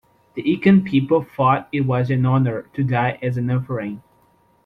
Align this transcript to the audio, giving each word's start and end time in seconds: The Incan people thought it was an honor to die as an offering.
The 0.33 0.41
Incan 0.51 0.83
people 0.83 1.21
thought 1.21 1.69
it 1.71 1.81
was 1.81 2.09
an 2.09 2.25
honor 2.25 2.63
to 2.73 2.83
die 2.83 3.19
as 3.21 3.37
an 3.37 3.51
offering. 3.51 4.01